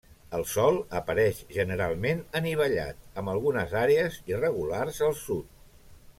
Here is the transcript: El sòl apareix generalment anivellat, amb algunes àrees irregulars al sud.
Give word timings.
El 0.35 0.43
sòl 0.51 0.77
apareix 0.99 1.41
generalment 1.57 2.23
anivellat, 2.41 3.05
amb 3.23 3.33
algunes 3.35 3.77
àrees 3.83 4.19
irregulars 4.35 5.01
al 5.11 5.17
sud. 5.23 5.55